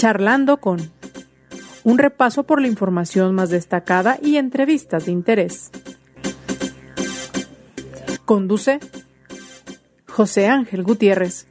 Charlando 0.00 0.56
con 0.62 0.90
un 1.84 1.98
repaso 1.98 2.44
por 2.44 2.62
la 2.62 2.68
información 2.68 3.34
más 3.34 3.50
destacada 3.50 4.18
y 4.22 4.38
entrevistas 4.38 5.04
de 5.04 5.12
interés. 5.12 5.70
Conduce 8.24 8.80
José 10.08 10.48
Ángel 10.48 10.84
Gutiérrez. 10.84 11.48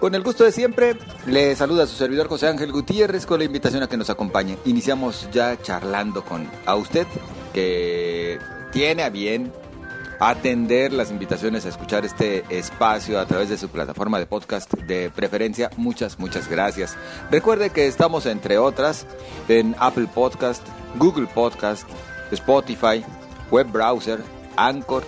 Con 0.00 0.14
el 0.14 0.22
gusto 0.22 0.44
de 0.44 0.52
siempre, 0.52 0.98
le 1.28 1.56
saluda 1.56 1.84
a 1.84 1.86
su 1.86 1.96
servidor 1.96 2.28
José 2.28 2.48
Ángel 2.48 2.70
Gutiérrez 2.70 3.24
con 3.24 3.38
la 3.38 3.46
invitación 3.46 3.82
a 3.82 3.86
que 3.86 3.96
nos 3.96 4.10
acompañe. 4.10 4.58
Iniciamos 4.66 5.30
ya 5.32 5.58
charlando 5.62 6.26
con 6.26 6.46
a 6.66 6.74
usted 6.74 7.06
que 7.54 8.38
tiene 8.70 9.02
a 9.02 9.08
bien 9.08 9.50
atender 10.20 10.92
las 10.92 11.10
invitaciones 11.10 11.66
a 11.66 11.68
escuchar 11.68 12.04
este 12.04 12.44
espacio 12.48 13.18
a 13.18 13.26
través 13.26 13.48
de 13.48 13.58
su 13.58 13.68
plataforma 13.68 14.18
de 14.18 14.26
podcast 14.26 14.72
de 14.72 15.10
preferencia. 15.10 15.70
Muchas, 15.76 16.18
muchas 16.18 16.48
gracias. 16.48 16.96
Recuerde 17.30 17.70
que 17.70 17.86
estamos 17.86 18.26
entre 18.26 18.58
otras 18.58 19.06
en 19.48 19.74
Apple 19.78 20.08
Podcast, 20.12 20.66
Google 20.98 21.26
Podcast, 21.26 21.88
Spotify, 22.30 23.04
web 23.50 23.70
browser, 23.70 24.20
Anchor 24.56 25.04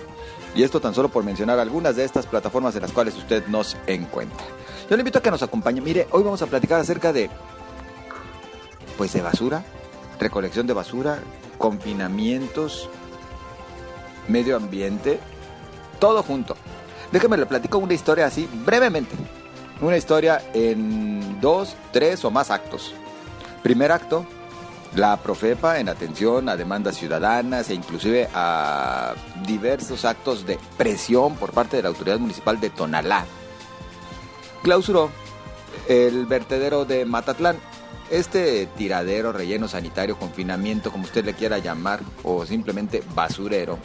y 0.55 0.62
esto 0.62 0.80
tan 0.80 0.95
solo 0.95 1.11
por 1.11 1.23
mencionar 1.23 1.59
algunas 1.59 1.97
de 1.97 2.05
estas 2.05 2.27
plataformas 2.27 2.75
en 2.75 2.83
las 2.83 2.92
cuales 2.92 3.14
usted 3.16 3.47
nos 3.47 3.77
encuentra. 3.86 4.45
Yo 4.88 4.97
le 4.97 5.02
invito 5.02 5.19
a 5.19 5.23
que 5.23 5.30
nos 5.30 5.42
acompañe. 5.42 5.80
Mire, 5.80 6.06
hoy 6.12 6.23
vamos 6.23 6.41
a 6.42 6.47
platicar 6.47 6.80
acerca 6.80 7.12
de, 7.12 7.28
pues, 8.97 9.12
de 9.12 9.20
basura, 9.20 9.64
recolección 10.19 10.66
de 10.66 10.73
basura, 10.73 11.19
confinamientos, 11.59 12.88
medio 14.29 14.57
ambiente, 14.57 15.19
todo 15.98 16.23
junto. 16.23 16.57
Déjeme 17.12 17.37
le 17.37 17.47
platico 17.47 17.79
una 17.79 17.95
historia 17.95 18.27
así, 18.27 18.48
brevemente. 18.65 19.15
Una 19.80 19.97
historia 19.97 20.43
en 20.55 21.41
dos, 21.41 21.77
tres 21.92 22.25
o 22.25 22.31
más 22.31 22.50
actos. 22.50 22.95
Primer 23.62 23.92
acto, 23.92 24.27
la 24.95 25.17
Profepa 25.19 25.78
en 25.78 25.89
atención 25.89 26.48
a 26.48 26.56
demandas 26.56 26.97
ciudadanas 26.97 27.69
e 27.70 27.75
inclusive 27.75 28.28
a 28.34 29.15
diversos 29.47 30.05
actos 30.05 30.47
de 30.47 30.59
presión 30.77 31.37
por 31.37 31.53
parte 31.53 31.77
de 31.77 31.83
la 31.83 31.91
autoridad 31.91 32.19
municipal 32.19 32.59
de 32.61 32.70
Tonalá 32.70 33.27
clausuró 34.67 35.11
el 35.89 36.27
vertedero 36.27 36.84
de 36.84 37.05
Matatlán. 37.05 37.56
Este 38.11 38.67
tiradero, 38.77 39.33
relleno 39.33 39.69
sanitario, 39.69 40.19
confinamiento, 40.19 40.91
como 40.91 41.05
usted 41.05 41.25
le 41.25 41.34
quiera 41.34 41.59
llamar, 41.59 42.00
o 42.25 42.45
simplemente 42.45 43.00
basurero, 43.15 43.78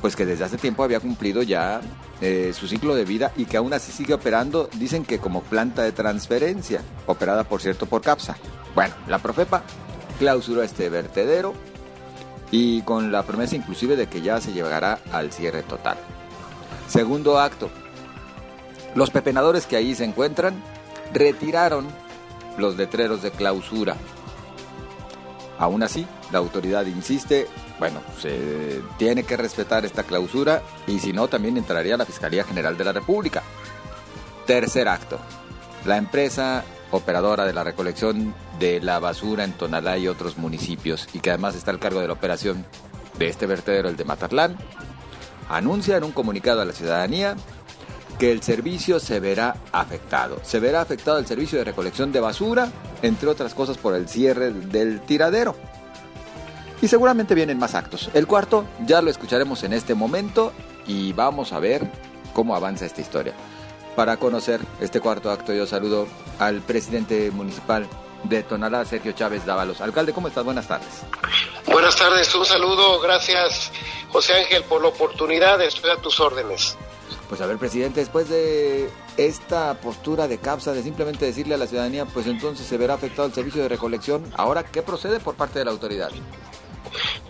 pues 0.00 0.16
que 0.16 0.26
desde 0.26 0.44
hace 0.44 0.58
tiempo 0.58 0.82
había 0.82 1.00
cumplido 1.00 1.42
ya 1.42 1.80
eh, 2.20 2.52
su 2.54 2.68
ciclo 2.68 2.94
de 2.94 3.04
vida 3.04 3.32
y 3.36 3.46
que 3.46 3.56
aún 3.56 3.72
así 3.72 3.92
sigue 3.92 4.14
operando, 4.14 4.68
dicen 4.74 5.04
que 5.04 5.18
como 5.18 5.42
planta 5.42 5.82
de 5.82 5.92
transferencia, 5.92 6.82
operada 7.06 7.44
por 7.44 7.60
cierto 7.60 7.86
por 7.86 8.02
CAPSA. 8.02 8.36
Bueno, 8.74 8.94
la 9.08 9.18
Profepa 9.18 9.62
clausuró 10.18 10.62
este 10.62 10.88
vertedero 10.88 11.54
y 12.50 12.82
con 12.82 13.12
la 13.12 13.24
promesa 13.24 13.56
inclusive 13.56 13.96
de 13.96 14.06
que 14.06 14.22
ya 14.22 14.40
se 14.40 14.52
llegará 14.52 15.00
al 15.12 15.32
cierre 15.32 15.62
total. 15.62 15.98
Segundo 16.88 17.38
acto, 17.38 17.70
los 18.94 19.10
pepenadores 19.10 19.66
que 19.66 19.76
ahí 19.76 19.94
se 19.94 20.04
encuentran 20.04 20.62
retiraron 21.12 21.86
los 22.56 22.76
letreros 22.76 23.22
de 23.22 23.30
clausura. 23.30 23.96
Aún 25.58 25.82
así, 25.82 26.06
la 26.30 26.38
autoridad 26.38 26.86
insiste, 26.86 27.48
bueno, 27.78 28.00
se 28.20 28.80
tiene 28.96 29.24
que 29.24 29.36
respetar 29.36 29.84
esta 29.84 30.04
clausura 30.04 30.62
y 30.86 31.00
si 31.00 31.12
no, 31.12 31.28
también 31.28 31.56
entraría 31.56 31.96
la 31.96 32.06
Fiscalía 32.06 32.44
General 32.44 32.76
de 32.76 32.84
la 32.84 32.92
República. 32.92 33.42
Tercer 34.46 34.88
acto. 34.88 35.18
La 35.84 35.96
empresa 35.96 36.64
operadora 36.90 37.44
de 37.44 37.52
la 37.52 37.64
recolección 37.64 38.34
de 38.58 38.80
la 38.80 38.98
basura 38.98 39.44
en 39.44 39.52
Tonalá 39.52 39.98
y 39.98 40.08
otros 40.08 40.38
municipios 40.38 41.08
y 41.12 41.20
que 41.20 41.30
además 41.30 41.54
está 41.54 41.70
al 41.70 41.78
cargo 41.78 42.00
de 42.00 42.06
la 42.06 42.14
operación 42.14 42.64
de 43.18 43.28
este 43.28 43.46
vertedero, 43.46 43.88
el 43.88 43.96
de 43.96 44.04
Matatlán, 44.04 44.56
anuncia 45.48 45.96
en 45.96 46.04
un 46.04 46.12
comunicado 46.12 46.60
a 46.60 46.64
la 46.64 46.72
ciudadanía 46.72 47.36
que 48.18 48.32
el 48.32 48.42
servicio 48.42 48.98
se 49.00 49.20
verá 49.20 49.56
afectado. 49.72 50.40
Se 50.42 50.58
verá 50.60 50.80
afectado 50.80 51.18
el 51.18 51.26
servicio 51.26 51.58
de 51.58 51.64
recolección 51.64 52.10
de 52.10 52.20
basura, 52.20 52.68
entre 53.02 53.28
otras 53.28 53.54
cosas 53.54 53.78
por 53.78 53.94
el 53.94 54.08
cierre 54.08 54.50
del 54.52 55.00
tiradero. 55.00 55.56
Y 56.80 56.88
seguramente 56.88 57.34
vienen 57.34 57.58
más 57.58 57.74
actos. 57.74 58.10
El 58.14 58.26
cuarto 58.26 58.64
ya 58.86 59.02
lo 59.02 59.10
escucharemos 59.10 59.64
en 59.64 59.72
este 59.72 59.94
momento 59.94 60.52
y 60.86 61.12
vamos 61.12 61.52
a 61.52 61.58
ver 61.58 61.90
cómo 62.32 62.54
avanza 62.54 62.86
esta 62.86 63.00
historia. 63.00 63.34
Para 63.96 64.16
conocer 64.16 64.60
este 64.80 65.00
cuarto 65.00 65.30
acto 65.30 65.52
yo 65.52 65.66
saludo 65.66 66.06
al 66.38 66.60
presidente 66.60 67.30
municipal 67.32 67.88
de 68.24 68.42
Tonalá, 68.44 68.84
Sergio 68.84 69.12
Chávez 69.12 69.44
Dávalos. 69.44 69.80
Alcalde, 69.80 70.12
¿cómo 70.12 70.28
estás? 70.28 70.44
Buenas 70.44 70.68
tardes. 70.68 71.02
Buenas 71.66 71.96
tardes, 71.96 72.32
un 72.34 72.46
saludo, 72.46 73.00
gracias 73.00 73.70
José 74.10 74.34
Ángel 74.34 74.64
por 74.64 74.82
la 74.82 74.88
oportunidad, 74.88 75.60
estoy 75.60 75.90
a 75.90 75.96
tus 75.96 76.18
órdenes. 76.20 76.76
Pues 77.28 77.40
a 77.42 77.46
ver, 77.46 77.58
presidente, 77.58 78.00
después 78.00 78.28
de 78.30 78.88
esta 79.18 79.74
postura 79.80 80.28
de 80.28 80.38
CAPSA 80.38 80.72
de 80.72 80.82
simplemente 80.82 81.26
decirle 81.26 81.54
a 81.54 81.58
la 81.58 81.66
ciudadanía, 81.66 82.06
pues 82.06 82.26
entonces 82.26 82.66
se 82.66 82.78
verá 82.78 82.94
afectado 82.94 83.28
el 83.28 83.34
servicio 83.34 83.62
de 83.62 83.68
recolección, 83.68 84.32
ahora, 84.36 84.64
¿qué 84.64 84.82
procede 84.82 85.20
por 85.20 85.34
parte 85.34 85.58
de 85.58 85.66
la 85.66 85.70
autoridad? 85.70 86.10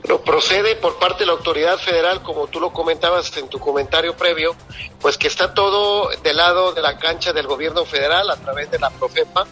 Lo 0.04 0.22
procede 0.22 0.76
por 0.76 0.98
parte 1.00 1.20
de 1.20 1.26
la 1.26 1.32
autoridad 1.32 1.78
federal, 1.78 2.22
como 2.22 2.46
tú 2.46 2.60
lo 2.60 2.72
comentabas 2.72 3.36
en 3.36 3.48
tu 3.48 3.58
comentario 3.58 4.16
previo, 4.16 4.54
pues 5.00 5.18
que 5.18 5.26
está 5.26 5.52
todo 5.52 6.08
del 6.22 6.36
lado 6.36 6.72
de 6.72 6.80
la 6.80 6.96
cancha 6.98 7.32
del 7.32 7.48
gobierno 7.48 7.84
federal 7.84 8.30
a 8.30 8.36
través 8.36 8.70
de 8.70 8.78
la 8.78 8.90
Profepa, 8.90 9.46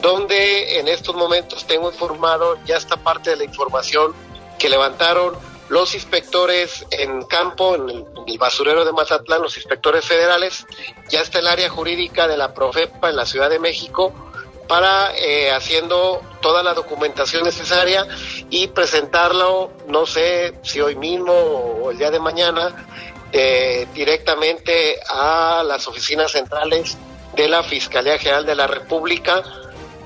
donde 0.00 0.78
en 0.78 0.86
estos 0.86 1.16
momentos 1.16 1.66
tengo 1.66 1.90
informado 1.90 2.56
ya 2.64 2.76
esta 2.76 2.96
parte 2.96 3.30
de 3.30 3.36
la 3.36 3.44
información 3.44 4.14
que 4.58 4.68
levantaron 4.68 5.34
los 5.68 5.94
inspectores 5.94 6.86
en 6.90 7.22
campo, 7.24 7.74
en 7.74 7.88
el, 7.90 8.38
basurero 8.38 8.84
de 8.84 8.92
Mazatlán, 8.92 9.42
los 9.42 9.56
inspectores 9.56 10.04
federales, 10.04 10.66
ya 11.08 11.20
está 11.20 11.40
el 11.40 11.46
área 11.46 11.68
jurídica 11.68 12.26
de 12.28 12.36
la 12.36 12.54
Profepa 12.54 13.10
en 13.10 13.16
la 13.16 13.26
Ciudad 13.26 13.50
de 13.50 13.58
México 13.58 14.12
para 14.68 15.16
eh, 15.16 15.50
haciendo 15.50 16.20
toda 16.42 16.62
la 16.62 16.74
documentación 16.74 17.42
necesaria 17.42 18.06
y 18.50 18.68
presentarlo, 18.68 19.72
no 19.86 20.06
sé 20.06 20.54
si 20.62 20.80
hoy 20.80 20.94
mismo 20.94 21.32
o 21.32 21.90
el 21.90 21.98
día 21.98 22.10
de 22.10 22.20
mañana, 22.20 22.86
eh, 23.32 23.86
directamente 23.94 25.00
a 25.08 25.62
las 25.66 25.88
oficinas 25.88 26.32
centrales 26.32 26.96
de 27.34 27.48
la 27.48 27.62
Fiscalía 27.62 28.18
General 28.18 28.44
de 28.44 28.54
la 28.54 28.66
República 28.66 29.42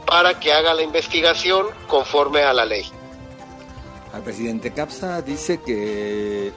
para 0.07 0.39
que 0.39 0.53
haga 0.53 0.75
la 0.75 0.83
investigación 0.83 1.67
conforme 1.89 2.43
a 2.43 2.53
la 2.53 2.65
ley. 2.65 2.91
El 4.15 4.23
presidente 4.23 4.73
Capsa 4.73 5.23
dice 5.23 5.61
que, 5.61 6.53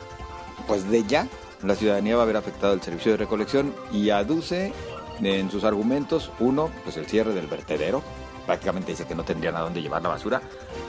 pues 0.67 0.89
de 0.89 1.03
ya, 1.05 1.27
la 1.63 1.75
ciudadanía 1.75 2.15
va 2.15 2.21
a 2.21 2.25
haber 2.25 2.37
afectado 2.37 2.73
el 2.73 2.81
servicio 2.81 3.11
de 3.11 3.17
recolección 3.17 3.73
y 3.91 4.09
aduce 4.09 4.73
en 5.21 5.49
sus 5.49 5.63
argumentos, 5.63 6.31
uno, 6.39 6.69
pues 6.83 6.97
el 6.97 7.07
cierre 7.07 7.33
del 7.33 7.47
vertedero, 7.47 8.03
prácticamente 8.45 8.91
dice 8.91 9.07
que 9.07 9.15
no 9.15 9.23
tendrían 9.23 9.55
a 9.55 9.61
dónde 9.61 9.81
llevar 9.81 10.01
la 10.01 10.09
basura, 10.09 10.41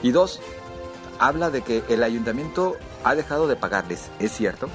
y 0.03 0.11
dos, 0.11 0.41
habla 1.19 1.49
de 1.49 1.61
que 1.61 1.83
el 1.87 2.03
ayuntamiento 2.03 2.75
ha 3.03 3.15
dejado 3.15 3.47
de 3.47 3.55
pagarles, 3.55 4.11
¿es 4.19 4.33
cierto? 4.33 4.69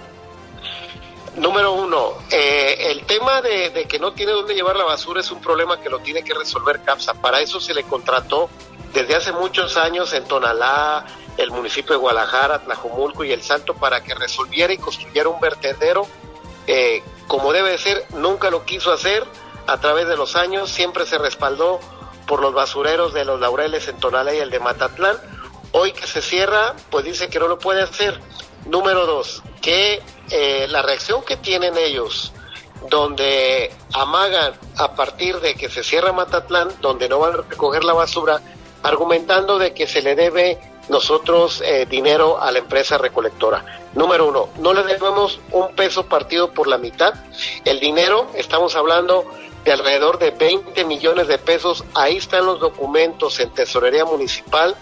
Número 1.36 1.72
uno, 1.72 2.14
eh, 2.30 2.90
el 2.90 3.04
tema 3.06 3.40
de, 3.42 3.70
de, 3.70 3.86
que 3.86 3.98
no 3.98 4.12
tiene 4.12 4.32
dónde 4.32 4.54
llevar 4.54 4.76
la 4.76 4.84
basura 4.84 5.20
es 5.20 5.30
un 5.30 5.40
problema 5.40 5.80
que 5.80 5.88
lo 5.88 6.00
tiene 6.00 6.22
que 6.22 6.34
resolver 6.34 6.82
CAPSA. 6.82 7.14
Para 7.14 7.40
eso 7.40 7.58
se 7.58 7.72
le 7.72 7.84
contrató 7.84 8.50
desde 8.92 9.14
hace 9.14 9.32
muchos 9.32 9.78
años 9.78 10.12
en 10.12 10.24
Tonalá, 10.24 11.06
el 11.36 11.50
municipio 11.50 11.94
de 11.94 12.00
Guadalajara, 12.00 12.60
Tlajomulco 12.60 13.24
y 13.24 13.32
El 13.32 13.42
Salto 13.42 13.74
para 13.74 14.02
que 14.02 14.14
resolviera 14.14 14.72
y 14.72 14.78
construyera 14.78 15.28
un 15.28 15.40
vertedero 15.40 16.06
eh, 16.66 17.02
como 17.26 17.52
debe 17.52 17.78
ser. 17.78 18.04
Nunca 18.14 18.50
lo 18.50 18.64
quiso 18.64 18.92
hacer 18.92 19.24
a 19.66 19.78
través 19.80 20.08
de 20.08 20.16
los 20.16 20.36
años, 20.36 20.70
siempre 20.70 21.06
se 21.06 21.18
respaldó 21.18 21.80
por 22.26 22.40
los 22.40 22.54
basureros 22.54 23.12
de 23.14 23.24
los 23.24 23.40
Laureles 23.40 23.88
en 23.88 23.98
Tonalá 23.98 24.34
y 24.34 24.38
el 24.38 24.50
de 24.50 24.60
Matatlán. 24.60 25.16
Hoy 25.72 25.92
que 25.92 26.06
se 26.06 26.20
cierra, 26.20 26.74
pues 26.90 27.04
dice 27.04 27.28
que 27.28 27.38
no 27.38 27.48
lo 27.48 27.58
puede 27.58 27.82
hacer. 27.82 28.20
Número 28.66 29.06
dos, 29.06 29.42
que 29.60 30.02
eh, 30.30 30.66
la 30.68 30.82
reacción 30.82 31.24
que 31.24 31.36
tienen 31.36 31.76
ellos, 31.76 32.32
donde 32.88 33.72
amagan 33.92 34.54
a 34.76 34.94
partir 34.94 35.40
de 35.40 35.54
que 35.54 35.68
se 35.68 35.82
cierra 35.82 36.12
Matatlán, 36.12 36.68
donde 36.80 37.08
no 37.08 37.18
van 37.18 37.34
a 37.34 37.36
recoger 37.48 37.84
la 37.84 37.92
basura, 37.92 38.40
argumentando 38.82 39.58
de 39.58 39.74
que 39.74 39.86
se 39.86 40.02
le 40.02 40.14
debe 40.14 40.58
nosotros 40.88 41.62
eh, 41.64 41.86
dinero 41.88 42.40
a 42.40 42.50
la 42.50 42.58
empresa 42.58 42.98
recolectora. 42.98 43.64
Número 43.94 44.28
uno, 44.28 44.48
no 44.58 44.72
le 44.72 44.82
debemos 44.82 45.40
un 45.50 45.74
peso 45.74 46.06
partido 46.06 46.52
por 46.52 46.66
la 46.66 46.78
mitad. 46.78 47.14
El 47.64 47.80
dinero, 47.80 48.28
estamos 48.34 48.74
hablando 48.74 49.24
de 49.64 49.72
alrededor 49.72 50.18
de 50.18 50.30
20 50.30 50.84
millones 50.84 51.28
de 51.28 51.38
pesos. 51.38 51.84
Ahí 51.94 52.16
están 52.16 52.46
los 52.46 52.60
documentos 52.60 53.38
en 53.40 53.50
Tesorería 53.50 54.04
Municipal, 54.04 54.76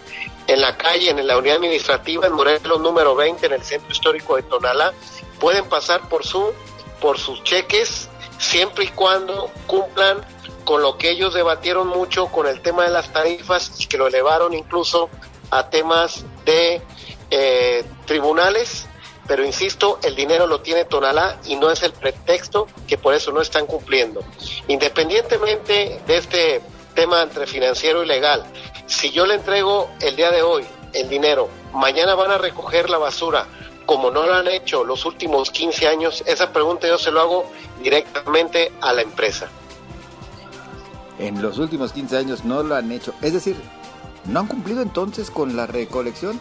en 0.47 0.61
la 0.61 0.77
calle, 0.77 1.11
en 1.11 1.27
la 1.27 1.37
unidad 1.37 1.57
administrativa, 1.57 2.27
en 2.27 2.33
Morelos 2.33 2.81
número 2.81 3.15
20, 3.15 3.47
en 3.47 3.53
el 3.53 3.63
Centro 3.63 3.93
Histórico 3.93 4.37
de 4.37 4.43
Tonalá. 4.43 4.93
Pueden 5.39 5.69
pasar 5.69 6.09
por 6.09 6.25
su 6.25 6.53
por 7.01 7.19
sus 7.19 7.43
cheques 7.45 8.11
siempre 8.39 8.85
y 8.85 8.89
cuando 8.89 9.51
cumplan 9.67 10.25
con 10.65 10.83
lo 10.83 10.99
que 10.99 11.11
ellos 11.11 11.35
debatieron 11.35 11.89
mucho 11.89 12.27
con 12.27 12.47
el 12.47 12.61
tema 12.61 12.85
de 12.85 12.91
las 12.91 13.13
tarifas 13.13 13.73
y 13.81 13.87
que 13.87 13.97
lo 13.97 14.07
elevaron 14.07 14.55
incluso 14.55 15.09
a 15.51 15.69
temas 15.69 16.25
de 16.45 16.83
eh, 17.31 17.85
tribunales, 18.07 18.87
pero 19.27 19.45
insisto, 19.45 20.01
el 20.03 20.17
dinero 20.17 20.47
lo 20.47 20.61
tiene 20.61 20.85
Tonalá 20.85 21.39
y 21.47 21.57
no 21.57 21.71
es 21.71 21.83
el 21.83 21.93
pretexto 21.93 22.67
que 22.89 22.99
por 22.99 23.15
eso 23.15 23.31
no 23.31 23.41
están 23.41 23.67
cumpliendo. 23.67 24.23
Independientemente 24.67 26.01
de 26.07 26.17
este 26.17 26.61
tema 26.95 27.23
entre 27.23 27.47
financiero 27.47 28.03
y 28.03 28.07
legal, 28.07 28.45
si 28.87 29.11
yo 29.11 29.27
le 29.27 29.35
entrego 29.35 29.89
el 30.01 30.17
día 30.17 30.31
de 30.31 30.43
hoy 30.43 30.67
el 30.93 31.09
dinero, 31.09 31.49
mañana 31.73 32.15
van 32.17 32.33
a 32.33 32.39
recoger 32.39 32.91
la 32.91 32.99
basura, 32.99 33.47
como 33.87 34.11
no 34.11 34.27
lo 34.27 34.35
han 34.35 34.49
hecho 34.49 34.85
los 34.85 35.05
últimos 35.05 35.51
15 35.51 35.87
años, 35.87 36.25
esa 36.27 36.53
pregunta 36.53 36.89
yo 36.89 36.99
se 36.99 37.13
lo 37.13 37.21
hago 37.21 37.51
directamente 37.83 38.73
a 38.81 38.93
la 38.93 39.03
empresa. 39.03 39.49
En 41.19 41.41
los 41.43 41.59
últimos 41.59 41.93
15 41.93 42.17
años 42.17 42.45
no 42.45 42.63
lo 42.63 42.75
han 42.75 42.91
hecho. 42.91 43.13
Es 43.21 43.33
decir, 43.35 43.57
¿no 44.25 44.41
han 44.41 44.47
cumplido 44.47 44.83
entonces 44.83 45.31
con 45.31 45.57
la 45.57 45.67
recolección? 45.67 46.41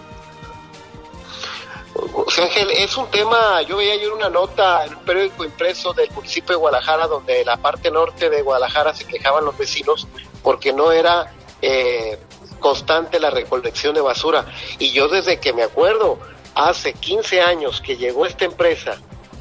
Ángel, 2.42 2.70
es 2.72 2.96
un 2.96 3.08
tema, 3.08 3.62
yo 3.64 3.78
veía 3.78 3.94
ayer 3.94 4.12
una 4.12 4.30
nota 4.30 4.86
en 4.86 4.96
un 4.96 5.04
periódico 5.04 5.44
impreso 5.44 5.94
del 5.94 6.10
municipio 6.12 6.56
de 6.56 6.56
Guadalajara, 6.56 7.08
donde 7.08 7.44
la 7.44 7.58
parte 7.58 7.92
norte 7.92 8.30
de 8.30 8.42
Guadalajara 8.42 8.94
se 8.94 9.06
quejaban 9.06 9.44
los 9.44 9.58
vecinos 9.58 10.08
porque 10.44 10.72
no 10.72 10.92
era 10.92 11.34
eh, 11.62 12.18
constante 12.60 13.20
la 13.20 13.30
recolección 13.30 13.96
de 13.96 14.02
basura. 14.02 14.46
Y 14.78 14.92
yo 14.92 15.08
desde 15.08 15.40
que 15.40 15.54
me 15.54 15.64
acuerdo, 15.64 16.20
hace 16.56 16.94
15 16.94 17.42
años 17.42 17.81
que 17.81 17.98
llegó 17.98 18.26
esta 18.26 18.46
empresa, 18.46 19.00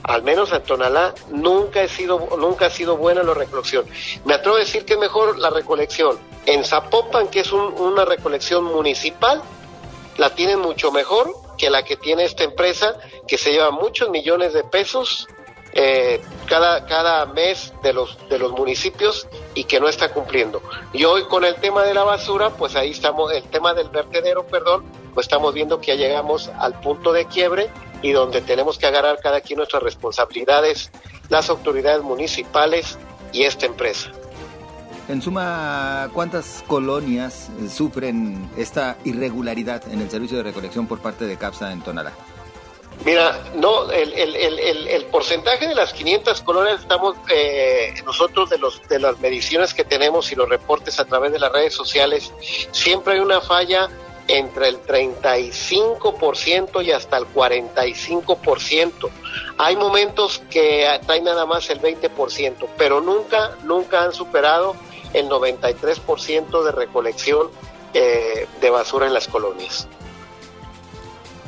al 0.08 0.22
menos 0.22 0.50
en 0.52 0.62
Tonalá, 0.62 1.14
nunca, 1.28 1.82
he 1.82 1.88
sido, 1.88 2.28
nunca 2.38 2.66
ha 2.66 2.70
sido 2.70 2.96
buena 2.96 3.22
la 3.22 3.34
recolección. 3.34 3.84
Me 4.24 4.34
atrevo 4.34 4.56
a 4.56 4.60
decir 4.60 4.86
que 4.86 4.94
es 4.94 4.98
mejor 4.98 5.38
la 5.38 5.50
recolección 5.50 6.18
en 6.46 6.64
Zapopan, 6.64 7.28
que 7.28 7.40
es 7.40 7.52
una 7.52 8.06
recolección 8.06 8.64
municipal, 8.64 9.42
la 10.16 10.30
tienen 10.30 10.60
mucho 10.60 10.90
mejor 10.90 11.30
que 11.58 11.68
la 11.68 11.82
que 11.84 11.96
tiene 11.96 12.24
esta 12.24 12.44
empresa, 12.44 12.96
que 13.26 13.36
se 13.36 13.52
lleva 13.52 13.70
muchos 13.70 14.08
millones 14.08 14.54
de 14.54 14.64
pesos 14.64 15.28
eh, 15.74 16.22
cada, 16.46 16.86
cada 16.86 17.26
mes 17.26 17.74
de 17.82 17.92
los, 17.92 18.16
de 18.30 18.38
los 18.38 18.52
municipios 18.52 19.28
y 19.54 19.64
que 19.64 19.78
no 19.78 19.88
está 19.88 20.08
cumpliendo. 20.08 20.62
Y 20.94 21.04
hoy 21.04 21.24
con 21.24 21.44
el 21.44 21.56
tema 21.56 21.82
de 21.82 21.92
la 21.92 22.04
basura, 22.04 22.48
pues 22.50 22.76
ahí 22.76 22.92
estamos, 22.92 23.30
el 23.32 23.44
tema 23.44 23.74
del 23.74 23.90
vertedero, 23.90 24.46
perdón, 24.46 24.84
pues 25.12 25.26
estamos 25.26 25.52
viendo 25.52 25.80
que 25.80 25.88
ya 25.88 25.96
llegamos 25.96 26.48
al 26.58 26.80
punto 26.80 27.12
de 27.12 27.26
quiebre 27.26 27.70
y 28.02 28.12
donde 28.12 28.40
tenemos 28.42 28.78
que 28.78 28.86
agarrar 28.86 29.18
cada 29.20 29.40
quien 29.40 29.58
nuestras 29.58 29.82
responsabilidades, 29.82 30.90
las 31.28 31.50
autoridades 31.50 32.02
municipales 32.02 32.98
y 33.32 33.42
esta 33.42 33.66
empresa. 33.66 34.10
En 35.08 35.22
suma, 35.22 36.10
¿cuántas 36.12 36.62
colonias 36.66 37.48
eh, 37.60 37.68
sufren 37.70 38.50
esta 38.58 38.98
irregularidad 39.04 39.82
en 39.90 40.02
el 40.02 40.10
servicio 40.10 40.36
de 40.36 40.42
recolección 40.42 40.86
por 40.86 41.00
parte 41.00 41.24
de 41.24 41.38
CAPSA 41.38 41.72
en 41.72 41.80
Tonalá? 41.80 42.12
Mira, 43.04 43.42
no, 43.54 43.90
el, 43.90 44.12
el, 44.12 44.34
el, 44.36 44.88
el, 44.88 45.04
porcentaje 45.04 45.68
de 45.68 45.74
las 45.74 45.92
500 45.92 46.42
colonias 46.42 46.80
estamos 46.80 47.16
eh, 47.32 47.94
nosotros 48.04 48.50
de 48.50 48.58
los 48.58 48.86
de 48.88 48.98
las 48.98 49.18
mediciones 49.20 49.72
que 49.72 49.84
tenemos 49.84 50.32
y 50.32 50.34
los 50.34 50.48
reportes 50.48 50.98
a 50.98 51.04
través 51.04 51.32
de 51.32 51.38
las 51.38 51.52
redes 51.52 51.74
sociales, 51.74 52.32
siempre 52.72 53.14
hay 53.14 53.20
una 53.20 53.40
falla 53.40 53.88
entre 54.28 54.68
el 54.68 54.82
35% 54.82 56.84
y 56.84 56.92
hasta 56.92 57.16
el 57.16 57.26
45%. 57.26 59.10
Hay 59.56 59.76
momentos 59.76 60.42
que 60.50 60.86
traen 61.06 61.24
nada 61.24 61.46
más 61.46 61.70
el 61.70 61.80
20%, 61.80 62.68
pero 62.76 63.00
nunca, 63.00 63.56
nunca 63.64 64.04
han 64.04 64.12
superado 64.12 64.76
el 65.14 65.28
93% 65.28 66.62
de 66.62 66.72
recolección 66.72 67.48
eh, 67.94 68.46
de 68.60 68.70
basura 68.70 69.06
en 69.06 69.14
las 69.14 69.28
colonias. 69.28 69.88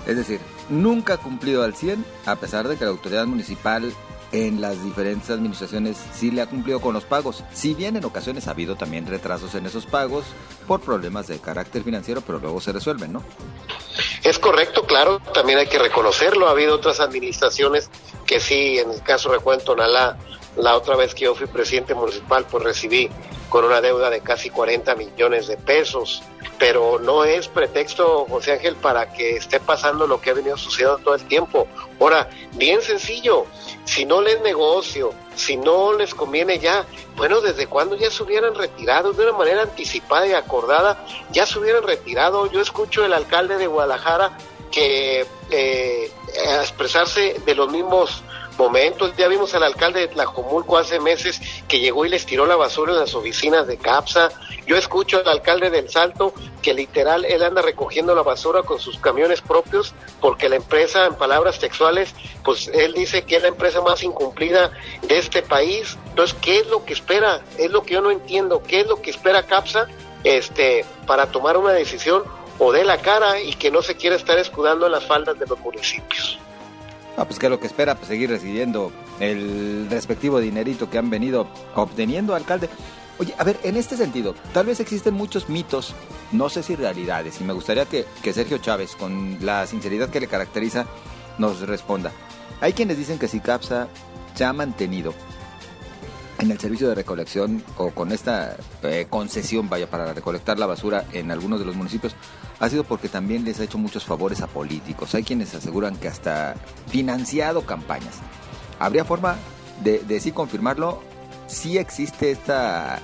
Es 0.06 0.16
decir, 0.16 0.40
nunca 0.70 1.14
ha 1.14 1.16
cumplido 1.18 1.62
al 1.62 1.74
100, 1.74 2.04
a 2.24 2.36
pesar 2.36 2.66
de 2.66 2.78
que 2.78 2.84
la 2.84 2.90
autoridad 2.90 3.26
municipal 3.26 3.92
en 4.32 4.60
las 4.60 4.82
diferentes 4.84 5.30
administraciones 5.30 5.96
sí 6.14 6.30
le 6.30 6.42
ha 6.42 6.46
cumplido 6.46 6.80
con 6.80 6.94
los 6.94 7.04
pagos. 7.04 7.44
Si 7.52 7.74
bien 7.74 7.96
en 7.96 8.04
ocasiones 8.04 8.46
ha 8.46 8.52
habido 8.52 8.76
también 8.76 9.06
retrasos 9.06 9.54
en 9.54 9.66
esos 9.66 9.86
pagos 9.86 10.24
por 10.66 10.80
problemas 10.80 11.26
de 11.26 11.38
carácter 11.38 11.82
financiero, 11.82 12.20
pero 12.20 12.38
luego 12.38 12.60
se 12.60 12.72
resuelven, 12.72 13.12
¿no? 13.12 13.24
Es 14.22 14.38
correcto, 14.38 14.84
claro, 14.84 15.20
también 15.34 15.58
hay 15.58 15.66
que 15.66 15.78
reconocerlo. 15.78 16.48
Ha 16.48 16.52
habido 16.52 16.76
otras 16.76 17.00
administraciones 17.00 17.90
que 18.26 18.40
sí, 18.40 18.78
en 18.78 18.90
el 18.90 19.02
caso 19.02 19.32
recuento 19.32 19.74
Nalá, 19.74 20.18
la 20.56 20.76
otra 20.76 20.96
vez 20.96 21.14
que 21.14 21.24
yo 21.24 21.34
fui 21.34 21.46
presidente 21.46 21.94
municipal, 21.94 22.46
pues 22.50 22.62
recibí 22.62 23.08
con 23.50 23.64
una 23.64 23.82
deuda 23.82 24.08
de 24.08 24.22
casi 24.22 24.48
40 24.48 24.94
millones 24.94 25.48
de 25.48 25.58
pesos, 25.58 26.22
pero 26.58 26.98
no 26.98 27.24
es 27.24 27.48
pretexto, 27.48 28.24
José 28.26 28.52
Ángel, 28.52 28.76
para 28.76 29.12
que 29.12 29.36
esté 29.36 29.60
pasando 29.60 30.06
lo 30.06 30.20
que 30.20 30.30
ha 30.30 30.34
venido 30.34 30.56
sucediendo 30.56 30.98
todo 30.98 31.14
el 31.16 31.26
tiempo. 31.26 31.66
Ahora, 32.00 32.30
bien 32.52 32.80
sencillo, 32.80 33.44
si 33.84 34.06
no 34.06 34.22
les 34.22 34.40
negocio, 34.40 35.12
si 35.34 35.56
no 35.56 35.92
les 35.92 36.14
conviene 36.14 36.58
ya, 36.58 36.86
bueno, 37.16 37.40
desde 37.40 37.66
cuando 37.66 37.96
ya 37.96 38.10
se 38.10 38.22
hubieran 38.22 38.54
retirado 38.54 39.12
de 39.12 39.24
una 39.24 39.36
manera 39.36 39.62
anticipada 39.62 40.26
y 40.26 40.32
acordada, 40.32 41.04
ya 41.32 41.44
se 41.44 41.58
hubieran 41.58 41.82
retirado. 41.82 42.50
Yo 42.50 42.60
escucho 42.60 43.04
el 43.04 43.12
alcalde 43.12 43.58
de 43.58 43.66
Guadalajara 43.66 44.38
que 44.70 45.26
eh, 45.50 46.12
expresarse 46.62 47.40
de 47.44 47.54
los 47.54 47.70
mismos 47.70 48.22
momentos. 48.60 49.16
Ya 49.16 49.26
vimos 49.26 49.54
al 49.54 49.62
alcalde 49.62 50.00
de 50.00 50.08
Tlajomulco 50.08 50.76
hace 50.76 51.00
meses 51.00 51.40
que 51.66 51.80
llegó 51.80 52.04
y 52.04 52.10
les 52.10 52.26
tiró 52.26 52.44
la 52.44 52.56
basura 52.56 52.92
en 52.92 52.98
las 52.98 53.14
oficinas 53.14 53.66
de 53.66 53.78
CAPSA. 53.78 54.30
Yo 54.66 54.76
escucho 54.76 55.18
al 55.18 55.28
alcalde 55.28 55.70
del 55.70 55.88
Salto 55.88 56.34
que 56.60 56.74
literal 56.74 57.24
él 57.24 57.42
anda 57.42 57.62
recogiendo 57.62 58.14
la 58.14 58.22
basura 58.22 58.62
con 58.62 58.78
sus 58.78 58.98
camiones 58.98 59.40
propios 59.40 59.94
porque 60.20 60.50
la 60.50 60.56
empresa, 60.56 61.06
en 61.06 61.14
palabras 61.14 61.58
textuales, 61.58 62.14
pues 62.44 62.68
él 62.68 62.92
dice 62.92 63.22
que 63.22 63.36
es 63.36 63.42
la 63.42 63.48
empresa 63.48 63.80
más 63.80 64.02
incumplida 64.02 64.70
de 65.02 65.18
este 65.18 65.40
país. 65.40 65.96
Entonces, 66.10 66.36
¿qué 66.42 66.58
es 66.58 66.66
lo 66.66 66.84
que 66.84 66.92
espera? 66.92 67.40
Es 67.56 67.70
lo 67.70 67.82
que 67.82 67.94
yo 67.94 68.02
no 68.02 68.10
entiendo. 68.10 68.62
¿Qué 68.62 68.80
es 68.80 68.86
lo 68.86 69.00
que 69.00 69.10
espera 69.10 69.46
CAPSA 69.46 69.88
este, 70.22 70.84
para 71.06 71.32
tomar 71.32 71.56
una 71.56 71.72
decisión 71.72 72.24
o 72.58 72.72
de 72.72 72.84
la 72.84 72.98
cara 72.98 73.40
y 73.40 73.54
que 73.54 73.70
no 73.70 73.80
se 73.80 73.96
quiera 73.96 74.16
estar 74.16 74.38
escudando 74.38 74.86
las 74.90 75.06
faldas 75.06 75.38
de 75.38 75.46
los 75.46 75.58
municipios? 75.60 76.38
Ah, 77.16 77.24
pues 77.24 77.38
que 77.38 77.48
lo 77.48 77.60
que 77.60 77.66
espera, 77.66 77.96
pues 77.96 78.08
seguir 78.08 78.30
recibiendo 78.30 78.92
el 79.18 79.88
respectivo 79.90 80.40
dinerito 80.40 80.88
que 80.88 80.98
han 80.98 81.10
venido 81.10 81.46
obteniendo, 81.74 82.34
alcalde. 82.34 82.68
Oye, 83.18 83.34
a 83.36 83.44
ver, 83.44 83.58
en 83.64 83.76
este 83.76 83.96
sentido, 83.96 84.34
tal 84.54 84.66
vez 84.66 84.80
existen 84.80 85.12
muchos 85.12 85.50
mitos, 85.50 85.94
no 86.32 86.48
sé 86.48 86.62
si 86.62 86.74
realidades, 86.74 87.40
y 87.40 87.44
me 87.44 87.52
gustaría 87.52 87.84
que, 87.84 88.06
que 88.22 88.32
Sergio 88.32 88.58
Chávez, 88.58 88.96
con 88.96 89.36
la 89.42 89.66
sinceridad 89.66 90.08
que 90.08 90.20
le 90.20 90.26
caracteriza, 90.26 90.86
nos 91.36 91.60
responda. 91.60 92.12
Hay 92.62 92.72
quienes 92.72 92.96
dicen 92.96 93.18
que 93.18 93.28
si 93.28 93.40
CAPSA 93.40 93.88
se 94.34 94.44
ha 94.44 94.52
mantenido 94.54 95.12
en 96.38 96.50
el 96.50 96.58
servicio 96.58 96.88
de 96.88 96.94
recolección 96.94 97.62
o 97.76 97.90
con 97.90 98.12
esta 98.12 98.56
eh, 98.82 99.06
concesión, 99.10 99.68
vaya, 99.68 99.90
para 99.90 100.14
recolectar 100.14 100.58
la 100.58 100.66
basura 100.66 101.04
en 101.12 101.30
algunos 101.30 101.58
de 101.58 101.66
los 101.66 101.76
municipios, 101.76 102.14
ha 102.60 102.68
sido 102.68 102.84
porque 102.84 103.08
también 103.08 103.44
les 103.44 103.58
ha 103.58 103.64
hecho 103.64 103.78
muchos 103.78 104.04
favores 104.04 104.42
a 104.42 104.46
políticos. 104.46 105.14
Hay 105.14 105.24
quienes 105.24 105.54
aseguran 105.54 105.96
que 105.96 106.08
hasta 106.08 106.54
financiado 106.88 107.62
campañas. 107.62 108.16
¿Habría 108.78 109.04
forma 109.04 109.36
de, 109.82 110.00
de 110.00 110.20
sí 110.20 110.30
confirmarlo? 110.30 111.02
¿Sí 111.50 111.78
existe 111.78 112.30
esta 112.30 113.00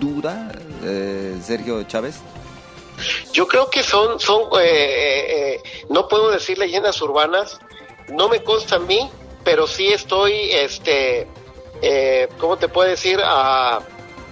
duda, 0.00 0.50
eh, 0.82 1.36
Sergio 1.44 1.82
Chávez? 1.82 2.16
Yo 3.32 3.46
creo 3.46 3.68
que 3.68 3.82
son, 3.82 4.18
son 4.18 4.44
eh, 4.58 5.56
eh, 5.58 5.62
no 5.90 6.08
puedo 6.08 6.30
decir 6.30 6.56
leyendas 6.56 7.02
urbanas, 7.02 7.58
no 8.08 8.30
me 8.30 8.42
consta 8.42 8.76
a 8.76 8.78
mí, 8.78 9.10
pero 9.44 9.66
sí 9.66 9.88
estoy, 9.88 10.32
este, 10.50 11.28
¿cómo 12.38 12.56
te 12.56 12.68
puedo 12.68 12.88
decir? 12.88 13.20
A, 13.22 13.80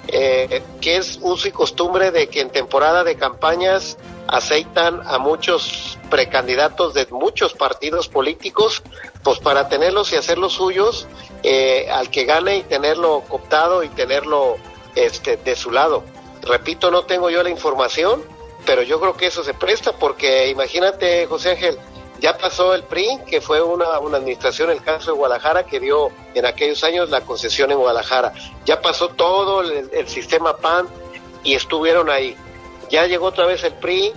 que 0.07 0.97
es 0.97 1.19
uso 1.21 1.49
y 1.49 1.51
costumbre 1.51 2.11
de 2.11 2.29
que 2.29 2.41
en 2.41 2.49
temporada 2.49 3.05
de 3.05 3.17
campañas 3.17 3.99
aceitan 4.29 5.01
a 5.07 5.19
muchos 5.19 5.99
precandidatos 6.11 6.95
de 6.95 7.07
muchos 7.11 7.55
partidos 7.55 8.09
políticos, 8.09 8.83
pues 9.25 9.39
para 9.39 9.69
tenerlos 9.69 10.13
y 10.13 10.17
hacerlos 10.17 10.53
suyos, 10.53 11.07
eh, 11.43 11.89
al 11.91 12.11
que 12.11 12.25
gane 12.25 12.59
y 12.59 12.63
tenerlo 12.63 13.23
cooptado 13.29 13.83
y 13.83 13.89
tenerlo 13.89 14.57
este, 14.95 15.37
de 15.39 15.57
su 15.57 15.71
lado. 15.71 16.05
Repito, 16.43 16.91
no 16.91 17.05
tengo 17.05 17.31
yo 17.31 17.43
la 17.43 17.51
información, 17.51 18.23
pero 18.67 18.83
yo 18.83 19.01
creo 19.01 19.17
que 19.17 19.27
eso 19.27 19.43
se 19.43 19.55
presta 19.55 19.93
porque 19.93 20.49
imagínate, 20.49 21.27
José 21.27 21.53
Ángel, 21.53 21.79
ya 22.21 22.37
pasó 22.37 22.75
el 22.75 22.83
PRI, 22.83 23.21
que 23.27 23.41
fue 23.41 23.63
una, 23.63 23.99
una 24.01 24.19
administración, 24.19 24.71
el 24.71 24.83
caso 24.83 25.13
de 25.13 25.19
Guadalajara, 25.19 25.65
que 25.65 25.79
dio 25.79 26.11
en 26.35 26.47
aquellos 26.47 26.83
años 26.85 27.11
la 27.11 27.21
concesión 27.21 27.71
en 27.71 27.79
Guadalajara. 27.79 28.33
Ya 28.67 28.81
pasó 28.81 29.09
todo 29.09 29.63
el, 29.63 29.89
el 29.93 30.09
sistema 30.09 30.57
PAN 30.57 30.89
y 31.45 31.55
estuvieron 31.55 32.11
ahí 32.11 32.37
ya 32.91 33.07
llegó 33.07 33.27
otra 33.27 33.47
vez 33.47 33.63
el 33.65 33.75
PRI, 33.75 34.13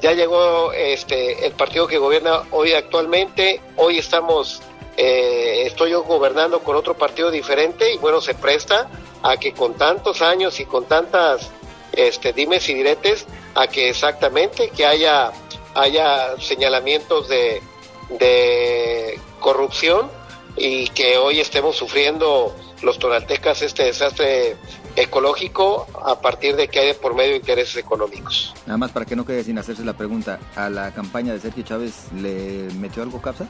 ya 0.00 0.12
llegó 0.12 0.72
este 0.72 1.46
el 1.46 1.52
partido 1.52 1.86
que 1.86 1.98
gobierna 1.98 2.42
hoy 2.50 2.72
actualmente, 2.72 3.60
hoy 3.76 3.98
estamos 3.98 4.62
eh, 4.96 5.64
estoy 5.66 5.90
yo 5.90 6.02
gobernando 6.04 6.60
con 6.60 6.74
otro 6.74 6.94
partido 6.94 7.30
diferente 7.30 7.92
y 7.92 7.98
bueno, 7.98 8.20
se 8.20 8.34
presta 8.34 8.88
a 9.22 9.36
que 9.36 9.52
con 9.52 9.74
tantos 9.74 10.22
años 10.22 10.58
y 10.60 10.64
con 10.64 10.86
tantas 10.86 11.50
este, 11.92 12.32
dimes 12.32 12.68
y 12.68 12.74
diretes, 12.74 13.26
a 13.54 13.66
que 13.66 13.90
exactamente 13.90 14.70
que 14.70 14.86
haya, 14.86 15.32
haya 15.74 16.38
señalamientos 16.40 17.28
de, 17.28 17.62
de 18.10 19.18
corrupción 19.40 20.10
y 20.56 20.88
que 20.88 21.18
hoy 21.18 21.40
estemos 21.40 21.76
sufriendo 21.76 22.54
los 22.82 22.98
tonaltecas 22.98 23.62
este 23.62 23.84
desastre 23.84 24.56
ecológico 24.96 25.86
a 26.04 26.20
partir 26.20 26.56
de 26.56 26.68
que 26.68 26.80
hay 26.80 26.94
por 26.94 27.14
medio 27.14 27.36
intereses 27.36 27.76
económicos. 27.76 28.54
Nada 28.66 28.78
más 28.78 28.90
para 28.90 29.04
que 29.06 29.14
no 29.14 29.24
quede 29.24 29.44
sin 29.44 29.58
hacerse 29.58 29.84
la 29.84 29.92
pregunta, 29.92 30.38
¿a 30.56 30.70
la 30.70 30.92
campaña 30.92 31.32
de 31.32 31.40
Sergio 31.40 31.62
Chávez 31.62 32.12
le 32.14 32.68
metió 32.74 33.02
algo 33.02 33.20
CAPSA? 33.20 33.46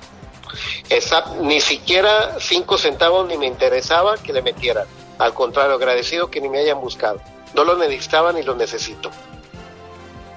ni 1.43 1.61
siquiera 1.61 2.37
cinco 2.41 2.79
centavos 2.79 3.27
ni 3.29 3.37
me 3.37 3.47
interesaba 3.47 4.17
que 4.17 4.33
le 4.33 4.43
metieran. 4.43 4.87
Al 5.19 5.33
contrario, 5.33 5.75
agradecido 5.75 6.31
que 6.31 6.41
ni 6.41 6.49
me 6.49 6.59
hayan 6.59 6.81
buscado. 6.81 7.21
No 7.55 7.65
lo 7.65 7.77
necesitaba 7.77 8.33
ni 8.33 8.43
lo 8.43 8.55
necesito. 8.55 9.11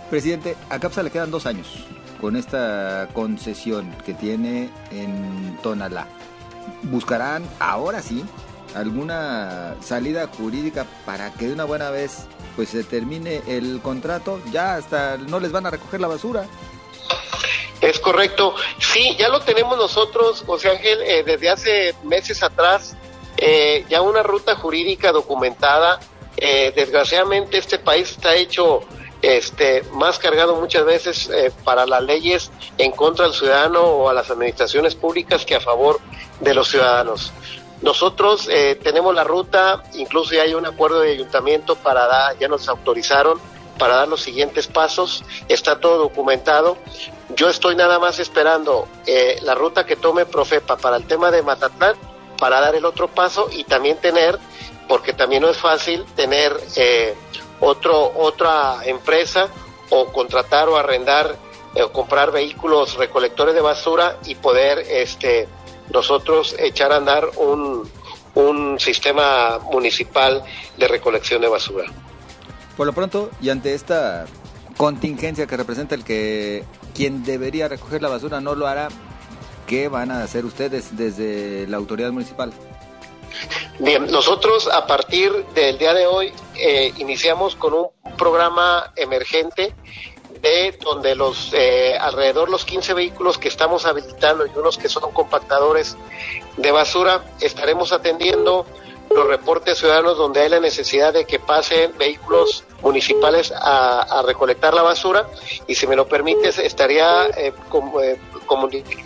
Presidente, 0.10 0.56
a 0.70 0.80
CAPSA 0.80 1.04
le 1.04 1.12
quedan 1.12 1.32
dos 1.32 1.46
años 1.46 1.68
con 2.20 2.36
esta 2.36 3.08
concesión 3.14 3.96
que 4.06 4.14
tiene 4.14 4.70
en 4.92 5.58
Tonalá. 5.62 6.08
¿Buscarán 6.84 7.44
ahora 7.60 8.02
sí 8.02 8.24
alguna 8.76 9.76
salida 9.82 10.28
jurídica 10.28 10.86
para 11.06 11.32
que 11.34 11.48
de 11.48 11.54
una 11.54 11.66
buena 11.66 11.90
vez 11.90 12.28
pues 12.56 12.70
se 12.70 12.84
termine 12.84 13.42
el 13.48 13.82
contrato? 13.82 14.42
Ya 14.52 14.76
hasta 14.76 15.18
no 15.18 15.40
les 15.40 15.52
van 15.52 15.66
a 15.66 15.72
recoger 15.72 16.02
la 16.02 16.08
basura. 16.08 16.48
Es 17.82 18.00
correcto. 18.00 18.56
Sí, 18.80 19.16
ya 19.18 19.30
lo 19.30 19.40
tenemos 19.40 19.78
nosotros, 19.78 20.44
José 20.46 20.72
Ángel, 20.72 21.02
eh, 21.02 21.24
desde 21.24 21.50
hace 21.50 21.96
meses 22.04 22.44
atrás, 22.44 22.96
eh, 23.38 23.86
ya 23.90 24.02
una 24.02 24.22
ruta 24.22 24.56
jurídica 24.56 25.12
documentada. 25.12 26.00
Eh, 26.36 26.74
desgraciadamente 26.76 27.58
este 27.58 27.80
país 27.80 28.12
está 28.12 28.36
hecho 28.36 28.82
este, 29.22 29.84
más 29.94 30.20
cargado 30.20 30.56
muchas 30.56 30.86
veces 30.86 31.30
para 31.66 31.86
las 31.86 32.02
leyes 32.04 32.52
en 32.78 32.92
contra 32.92 33.26
del 33.26 33.34
ciudadano 33.34 33.82
o 33.82 34.10
a 34.10 34.14
las 34.14 34.30
administraciones 34.30 34.96
públicas 34.96 35.46
que 35.46 35.56
a 35.56 35.60
favor 35.60 36.00
de 36.40 36.54
los 36.54 36.70
ciudadanos. 36.70 37.34
Nosotros 37.82 38.50
tenemos 38.84 39.16
la 39.16 39.24
ruta, 39.24 39.84
incluso 39.94 40.34
ya 40.34 40.42
hay 40.42 40.54
un 40.54 40.66
acuerdo 40.66 41.00
de 41.00 41.12
ayuntamiento 41.12 41.76
para 41.76 42.08
dar, 42.08 42.38
ya 42.38 42.48
nos 42.48 42.68
autorizaron 42.68 43.40
para 43.80 43.96
dar 43.96 44.08
los 44.08 44.22
siguientes 44.22 44.68
pasos, 44.68 45.24
está 45.48 45.80
todo 45.80 45.98
documentado. 45.98 46.78
Yo 47.36 47.50
estoy 47.50 47.76
nada 47.76 47.98
más 47.98 48.20
esperando 48.20 48.88
eh, 49.08 49.40
la 49.42 49.56
ruta 49.56 49.86
que 49.86 49.96
tome 49.96 50.28
Profepa 50.28 50.78
para 50.78 50.98
el 50.98 51.06
tema 51.06 51.32
de 51.32 51.42
Matatlán, 51.42 51.96
para 52.38 52.60
dar 52.60 52.76
el 52.76 52.86
otro 52.86 53.08
paso 53.08 53.50
y 53.52 53.64
también 53.64 53.98
tener, 53.98 54.38
porque 54.88 55.14
también 55.14 55.42
no 55.42 55.50
es 55.50 55.58
fácil 55.58 56.06
tener 56.16 56.56
eh, 56.76 57.16
otro, 57.60 58.12
otra 58.16 58.80
empresa 58.86 59.48
o 59.90 60.12
contratar 60.12 60.70
o 60.70 60.78
arrendar 60.78 61.36
eh, 61.76 61.82
o 61.82 61.92
comprar 61.92 62.32
vehículos 62.32 62.96
recolectores 62.96 63.56
de 63.56 63.62
basura 63.62 64.18
y 64.26 64.36
poder 64.36 64.80
este, 64.80 65.48
nosotros 65.94 66.56
echar 66.60 66.92
a 66.92 66.98
andar 66.98 67.30
un, 67.38 67.90
un 68.36 68.80
sistema 68.80 69.60
municipal 69.72 70.44
de 70.78 70.88
recolección 70.88 71.42
de 71.42 71.48
basura. 71.48 71.86
Por 72.78 72.88
lo 72.88 72.94
pronto, 72.94 73.30
y 73.42 73.50
ante 73.50 73.74
esta 73.74 74.26
contingencia 74.78 75.46
que 75.46 75.58
representa 75.58 75.96
el 75.96 76.04
que 76.04 76.64
quien 76.96 77.24
debería 77.24 77.68
recoger 77.68 78.02
la 78.02 78.10
basura 78.10 78.40
no 78.40 78.56
lo 78.56 78.68
hará, 78.68 78.88
¿qué 79.68 79.90
van 79.90 80.12
a 80.12 80.24
hacer 80.24 80.46
ustedes 80.46 80.96
desde 80.96 81.68
la 81.68 81.78
autoridad 81.78 82.12
municipal? 82.12 82.54
Bien, 83.80 84.08
nosotros 84.08 84.70
a 84.72 84.88
partir 84.88 85.32
del 85.54 85.78
día 85.78 85.94
de 85.94 86.08
hoy 86.08 86.34
eh, 86.56 86.94
iniciamos 86.98 87.56
con 87.56 87.74
un 87.74 87.88
programa 88.18 88.92
emergente 88.96 89.74
de 90.42 90.78
donde 90.84 91.16
los 91.16 91.52
eh, 91.54 91.98
alrededor 92.00 92.50
los 92.50 92.66
15 92.66 92.94
vehículos 92.94 93.38
que 93.38 93.48
estamos 93.48 93.86
habilitando 93.86 94.46
y 94.46 94.52
unos 94.56 94.78
que 94.78 94.90
son 94.90 95.12
compactadores 95.12 95.98
de 96.58 96.72
basura 96.72 97.24
estaremos 97.42 97.92
atendiendo 97.92 98.66
los 99.10 99.28
reportes 99.28 99.78
ciudadanos 99.78 100.18
donde 100.18 100.42
hay 100.42 100.50
la 100.50 100.60
necesidad 100.60 101.14
de 101.14 101.26
que 101.26 101.40
pasen 101.40 101.98
vehículos 101.98 102.64
municipales 102.82 103.52
a, 103.56 104.24
recolectar 104.26 104.74
la 104.74 104.84
basura 104.84 105.28
y 105.68 105.76
si 105.76 105.88
me 105.88 105.96
lo 105.96 106.08
permites 106.08 106.60
estaría 106.60 107.28
eh, 107.28 107.54
eh, 108.02 108.18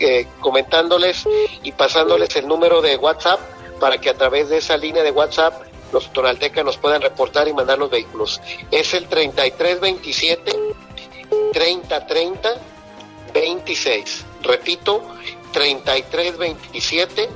eh, 0.00 0.26
comentándoles 0.40 1.24
y 1.62 1.72
pasándoles 1.72 2.34
el 2.36 2.46
número 2.46 2.82
de 2.82 2.96
WhatsApp 2.96 3.40
para 3.80 3.98
que 3.98 4.10
a 4.10 4.14
través 4.14 4.48
de 4.48 4.58
esa 4.58 4.76
línea 4.76 5.02
de 5.02 5.10
WhatsApp 5.10 5.62
los 5.92 6.12
tonaltecas 6.12 6.64
nos 6.64 6.76
puedan 6.76 7.00
reportar 7.00 7.46
y 7.46 7.52
mandar 7.52 7.78
los 7.78 7.88
vehículos. 7.88 8.40
Es 8.70 8.94
el 8.94 9.06
3327 9.06 10.73
3030 11.64 12.60
26. 13.32 14.26
Repito, 14.42 15.02
3327 15.52 17.30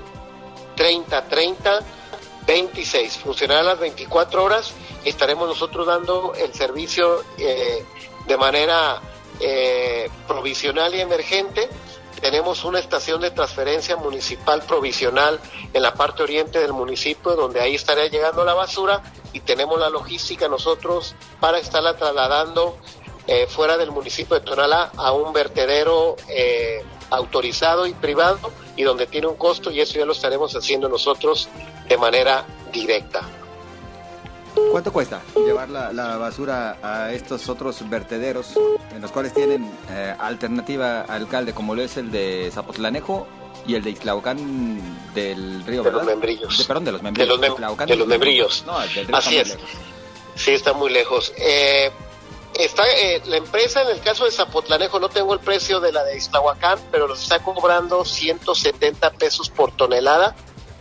3030 0.76 1.80
26. 2.46 3.16
Funcionará 3.18 3.62
las 3.62 3.78
24 3.78 4.44
horas. 4.44 4.72
Estaremos 5.04 5.48
nosotros 5.48 5.86
dando 5.86 6.34
el 6.34 6.52
servicio 6.52 7.24
eh, 7.38 7.82
de 8.26 8.36
manera 8.36 9.00
eh, 9.40 10.10
provisional 10.26 10.94
y 10.94 11.00
emergente. 11.00 11.70
Tenemos 12.20 12.64
una 12.64 12.80
estación 12.80 13.22
de 13.22 13.30
transferencia 13.30 13.96
municipal 13.96 14.60
provisional 14.62 15.40
en 15.72 15.82
la 15.82 15.94
parte 15.94 16.22
oriente 16.22 16.58
del 16.58 16.74
municipio, 16.74 17.34
donde 17.34 17.60
ahí 17.60 17.76
estaría 17.76 18.08
llegando 18.08 18.44
la 18.44 18.54
basura 18.54 19.02
y 19.32 19.40
tenemos 19.40 19.78
la 19.78 19.88
logística 19.88 20.48
nosotros 20.48 21.14
para 21.40 21.58
estarla 21.58 21.96
trasladando 21.96 22.76
eh, 23.28 23.46
fuera 23.46 23.76
del 23.76 23.92
municipio 23.92 24.34
de 24.34 24.44
Tonalá 24.44 24.90
a 24.96 25.12
un 25.12 25.32
vertedero 25.32 26.16
autorizado 27.10 27.86
y 27.86 27.94
privado 27.94 28.38
y 28.76 28.82
donde 28.82 29.06
tiene 29.06 29.26
un 29.26 29.36
costo 29.36 29.70
y 29.70 29.80
eso 29.80 29.98
ya 29.98 30.04
lo 30.04 30.12
estaremos 30.12 30.54
haciendo 30.54 30.88
nosotros 30.88 31.48
de 31.88 31.96
manera 31.96 32.44
directa. 32.72 33.22
¿Cuánto 34.70 34.92
cuesta 34.92 35.22
llevar 35.34 35.68
la, 35.68 36.16
basura 36.16 36.78
a 36.82 37.12
estos 37.12 37.48
otros 37.48 37.88
vertederos 37.88 38.54
en 38.94 39.00
los 39.00 39.10
cuales 39.10 39.32
tienen 39.32 39.70
eh, 39.90 40.14
alternativa 40.18 41.02
alcalde 41.02 41.54
como 41.54 41.74
lo 41.74 41.82
es 41.82 41.96
el 41.96 42.10
de 42.10 42.50
Zapotlanejo 42.52 43.26
y 43.66 43.74
el 43.74 43.82
de 43.82 43.90
Islaucán 43.90 45.12
del 45.14 45.64
río, 45.64 45.82
de 45.82 45.92
los 45.92 46.04
membrillos. 46.04 46.58
De, 46.58 46.64
perdón, 46.64 46.84
de 46.84 46.92
los 46.92 47.02
membrillos. 47.02 47.40
De 47.40 47.48
los, 47.48 47.76
de 47.86 47.96
los 47.96 48.06
membrillos. 48.06 48.64
No, 48.66 48.78
Así 49.12 49.38
es. 49.38 49.58
Sí, 50.34 50.52
está 50.52 50.72
muy 50.72 50.90
lejos. 50.90 51.32
Eh, 51.36 51.90
está 52.54 52.88
eh, 52.88 53.22
la 53.26 53.36
empresa 53.36 53.82
en 53.82 53.88
el 53.88 54.00
caso 54.00 54.24
de 54.24 54.30
Zapotlanejo 54.30 54.98
no 54.98 55.08
tengo 55.08 55.34
el 55.34 55.40
precio 55.40 55.80
de 55.80 55.92
la 55.92 56.04
de 56.04 56.16
Islahuacán 56.16 56.78
pero 56.90 57.06
los 57.06 57.22
está 57.22 57.40
cobrando 57.40 58.04
170 58.04 59.10
pesos 59.12 59.50
por 59.50 59.72
tonelada 59.72 60.34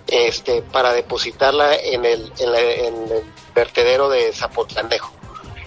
este 0.08 0.62
para 0.62 0.94
depositarla 0.94 1.76
en 1.76 2.06
el, 2.06 2.32
en, 2.40 3.12
el 3.12 3.34
vertedero 3.54 4.08
de 4.10 4.32
Zapotlanejo. 4.32 5.12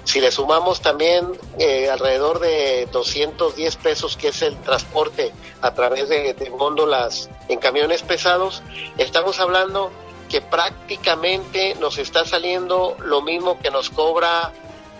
Si 0.04 0.18
le 0.20 0.32
sumamos 0.32 0.80
también 0.80 1.38
eh, 1.58 1.90
alrededor 1.90 2.40
de 2.40 2.88
210 2.90 3.76
pesos 3.76 4.16
que 4.16 4.28
es 4.28 4.40
el 4.42 4.56
transporte 4.62 5.32
a 5.60 5.74
través 5.74 6.08
de, 6.08 6.32
de 6.32 6.48
góndolas 6.48 7.28
en 7.48 7.58
camiones 7.58 8.02
pesados 8.02 8.62
estamos 8.96 9.38
hablando 9.40 9.90
que 10.30 10.40
prácticamente 10.40 11.74
nos 11.74 11.98
está 11.98 12.24
saliendo 12.24 12.96
lo 13.00 13.20
mismo 13.20 13.58
que 13.58 13.70
nos 13.70 13.90
cobra 13.90 14.52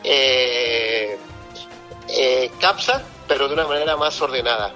eh, 0.04 1.19
eh, 2.09 2.50
CAPSA, 2.61 3.02
pero 3.28 3.49
de 3.49 3.54
una 3.54 3.66
manera 3.66 3.97
más 3.97 4.21
ordenada. 4.21 4.73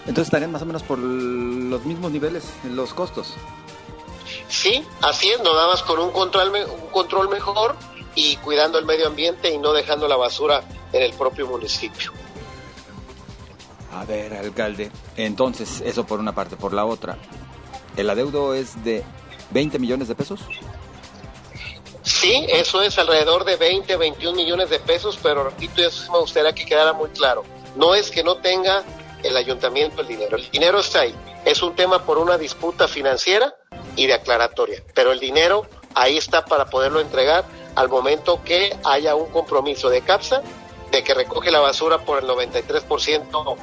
Entonces 0.00 0.26
estarían 0.26 0.50
más 0.52 0.62
o 0.62 0.66
menos 0.66 0.82
por 0.82 0.98
los 0.98 1.84
mismos 1.84 2.10
niveles 2.10 2.44
en 2.64 2.76
los 2.76 2.94
costos. 2.94 3.34
Sí, 4.48 4.82
haciendo 5.02 5.54
nada 5.54 5.68
más 5.68 5.82
con 5.82 6.00
un 6.00 6.10
control, 6.10 6.50
un 6.50 6.90
control 6.90 7.28
mejor 7.28 7.76
y 8.14 8.36
cuidando 8.36 8.78
el 8.78 8.86
medio 8.86 9.06
ambiente 9.06 9.52
y 9.52 9.58
no 9.58 9.72
dejando 9.72 10.08
la 10.08 10.16
basura 10.16 10.62
en 10.92 11.02
el 11.02 11.12
propio 11.12 11.46
municipio. 11.46 12.12
A 13.92 14.04
ver, 14.04 14.32
alcalde, 14.34 14.90
entonces 15.16 15.82
eso 15.84 16.04
por 16.06 16.20
una 16.20 16.34
parte, 16.34 16.56
por 16.56 16.72
la 16.72 16.84
otra, 16.84 17.18
¿el 17.96 18.08
adeudo 18.08 18.54
es 18.54 18.82
de 18.84 19.04
20 19.50 19.78
millones 19.78 20.08
de 20.08 20.14
pesos? 20.14 20.40
Sí, 22.20 22.46
eso 22.48 22.82
es 22.82 22.98
alrededor 22.98 23.44
de 23.44 23.54
20, 23.54 23.96
21 23.96 24.36
millones 24.36 24.70
de 24.70 24.80
pesos, 24.80 25.16
pero 25.22 25.44
repito, 25.44 25.80
eso 25.82 26.10
me 26.10 26.18
gustaría 26.18 26.52
que 26.52 26.66
quedara 26.66 26.92
muy 26.92 27.10
claro. 27.10 27.44
No 27.76 27.94
es 27.94 28.10
que 28.10 28.24
no 28.24 28.38
tenga 28.38 28.82
el 29.22 29.36
ayuntamiento 29.36 30.00
el 30.00 30.08
dinero, 30.08 30.36
el 30.36 30.50
dinero 30.50 30.80
está 30.80 31.02
ahí. 31.02 31.14
Es 31.44 31.62
un 31.62 31.76
tema 31.76 32.04
por 32.04 32.18
una 32.18 32.36
disputa 32.36 32.88
financiera 32.88 33.54
y 33.94 34.08
de 34.08 34.14
aclaratoria, 34.14 34.82
pero 34.94 35.12
el 35.12 35.20
dinero 35.20 35.66
ahí 35.94 36.16
está 36.16 36.44
para 36.44 36.66
poderlo 36.66 36.98
entregar 36.98 37.44
al 37.76 37.88
momento 37.88 38.42
que 38.42 38.76
haya 38.84 39.14
un 39.14 39.30
compromiso 39.30 39.88
de 39.88 40.00
CAPSA 40.00 40.42
de 40.90 41.04
que 41.04 41.14
recoge 41.14 41.52
la 41.52 41.60
basura 41.60 41.98
por 41.98 42.18
el 42.18 42.28
93% 42.28 43.56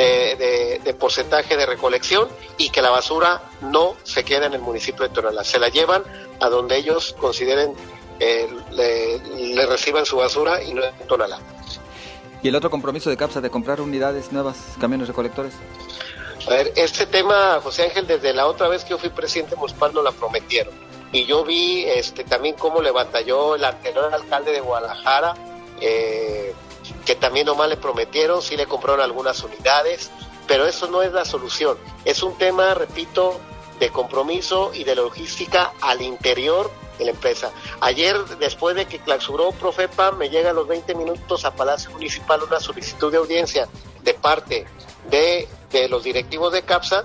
de, 0.00 0.94
porcentaje 0.98 1.56
de 1.56 1.66
recolección 1.66 2.28
y 2.58 2.70
que 2.70 2.82
la 2.82 2.90
basura 2.90 3.42
no 3.60 3.96
se 4.02 4.24
queda 4.24 4.46
en 4.46 4.54
el 4.54 4.60
municipio 4.60 5.06
de 5.06 5.14
Tonalá. 5.14 5.44
Se 5.44 5.58
la 5.58 5.68
llevan 5.68 6.02
a 6.40 6.48
donde 6.48 6.76
ellos 6.76 7.14
consideren 7.18 7.74
eh, 8.18 8.48
le, 8.72 9.66
reciban 9.66 10.04
su 10.04 10.16
basura 10.16 10.62
y 10.62 10.74
no 10.74 10.84
en 10.84 11.06
Tonalá. 11.06 11.38
¿Y 12.42 12.48
el 12.48 12.56
otro 12.56 12.70
compromiso 12.70 13.10
de 13.10 13.16
CAPSA 13.16 13.40
de 13.40 13.50
comprar 13.50 13.80
unidades 13.80 14.32
nuevas, 14.32 14.56
camiones 14.80 15.08
recolectores? 15.08 15.54
A 16.46 16.50
ver, 16.50 16.72
este 16.76 17.06
tema, 17.06 17.60
José 17.62 17.84
Ángel, 17.84 18.06
desde 18.06 18.32
la 18.32 18.46
otra 18.46 18.68
vez 18.68 18.84
que 18.84 18.90
yo 18.90 18.98
fui 18.98 19.10
presidente 19.10 19.56
municipal 19.56 19.92
no 19.92 20.02
la 20.02 20.12
prometieron. 20.12 20.72
Y 21.12 21.24
yo 21.24 21.44
vi 21.44 21.84
este 21.84 22.24
también 22.24 22.54
cómo 22.56 22.80
le 22.80 22.90
batalló 22.90 23.56
el 23.56 23.64
anterior 23.64 24.12
alcalde 24.14 24.52
de 24.52 24.60
Guadalajara, 24.60 25.34
eh, 25.80 26.54
que 27.04 27.14
también 27.14 27.46
nomás 27.46 27.68
le 27.68 27.76
prometieron, 27.76 28.42
sí 28.42 28.56
le 28.56 28.66
compraron 28.66 29.00
algunas 29.00 29.42
unidades, 29.42 30.10
pero 30.46 30.66
eso 30.66 30.88
no 30.88 31.02
es 31.02 31.12
la 31.12 31.24
solución. 31.24 31.78
Es 32.04 32.22
un 32.22 32.36
tema, 32.36 32.74
repito, 32.74 33.40
de 33.78 33.90
compromiso 33.90 34.72
y 34.74 34.84
de 34.84 34.94
logística 34.94 35.72
al 35.80 36.02
interior 36.02 36.70
de 36.98 37.06
la 37.06 37.10
empresa. 37.12 37.50
Ayer, 37.80 38.16
después 38.38 38.76
de 38.76 38.86
que 38.86 38.98
clausuró 38.98 39.52
Profepa, 39.52 40.12
me 40.12 40.28
llega 40.28 40.50
a 40.50 40.52
los 40.52 40.68
20 40.68 40.94
minutos 40.94 41.44
a 41.44 41.54
Palacio 41.54 41.90
Municipal 41.90 42.42
una 42.42 42.60
solicitud 42.60 43.10
de 43.10 43.18
audiencia 43.18 43.68
de 44.02 44.14
parte 44.14 44.66
de, 45.10 45.48
de 45.70 45.88
los 45.88 46.04
directivos 46.04 46.52
de 46.52 46.62
CAPSA 46.62 47.02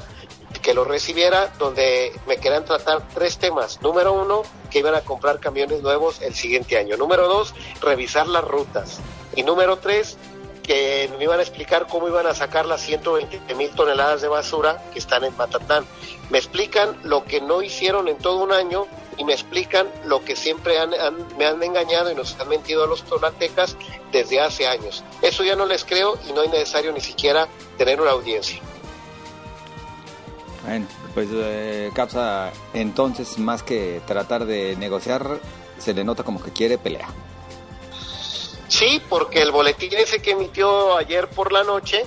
que 0.66 0.74
lo 0.74 0.84
recibiera, 0.84 1.54
donde 1.60 2.12
me 2.26 2.38
querían 2.38 2.66
tratar 2.66 3.08
tres 3.14 3.38
temas. 3.38 3.80
Número 3.84 4.14
uno, 4.14 4.42
que 4.72 4.80
iban 4.80 4.96
a 4.96 5.02
comprar 5.02 5.40
camiones 5.40 5.84
nuevos 5.84 6.24
el 6.24 6.34
siguiente 6.34 6.80
año. 6.80 6.98
Número 6.98 7.28
dos, 7.28 7.54
revisar 7.82 8.28
las 8.28 8.44
rutas. 8.44 9.00
Y 9.36 9.44
número 9.44 9.78
tres, 9.78 10.18
que 10.64 11.10
me 11.18 11.26
iban 11.26 11.40
a 11.40 11.44
explicar 11.44 11.88
cómo 11.88 12.08
iban 12.08 12.26
a 12.26 12.34
sacar 12.34 12.66
las 12.66 12.82
120 12.82 13.54
mil 13.56 13.70
toneladas 13.72 14.22
de 14.22 14.28
basura 14.28 14.84
que 14.92 15.00
están 15.00 15.24
en 15.24 15.36
Matatán. 15.38 15.86
Me 16.30 16.38
explican 16.38 16.98
lo 17.04 17.24
que 17.24 17.42
no 17.42 17.62
hicieron 17.62 18.08
en 18.08 18.18
todo 18.18 18.44
un 18.44 18.52
año 18.52 18.88
y 19.18 19.24
me 19.24 19.34
explican 19.34 19.88
lo 20.06 20.24
que 20.26 20.36
siempre 20.36 20.76
me 21.38 21.46
han 21.46 21.62
engañado 21.62 22.12
y 22.12 22.16
nos 22.16 22.40
han 22.40 22.50
mentido 22.50 22.84
a 22.84 22.88
los 22.88 23.04
tonatecas 23.04 23.78
desde 24.12 24.42
hace 24.42 24.68
años. 24.68 25.04
Eso 25.22 25.44
ya 25.44 25.56
no 25.56 25.66
les 25.66 25.86
creo 25.86 26.18
y 26.28 26.34
no 26.34 26.42
es 26.42 26.50
necesario 26.50 26.92
ni 26.92 27.02
siquiera 27.02 27.48
tener 27.78 28.02
una 28.02 28.12
audiencia. 28.12 28.60
Bueno, 30.66 30.88
pues 31.14 31.30
eh, 31.32 31.92
Capsa, 31.94 32.52
entonces 32.74 33.38
más 33.38 33.62
que 33.62 34.02
tratar 34.08 34.46
de 34.46 34.76
negociar, 34.78 35.40
se 35.78 35.94
le 35.94 36.04
nota 36.04 36.24
como 36.24 36.42
que 36.42 36.52
quiere 36.52 36.80
pelear. 36.80 37.10
Sí, 38.78 39.02
porque 39.08 39.42
el 39.42 39.54
boletín 39.54 39.94
ese 39.94 40.22
que 40.22 40.32
emitió 40.32 40.98
ayer 40.98 41.30
por 41.30 41.54
la 41.54 41.64
noche, 41.64 42.04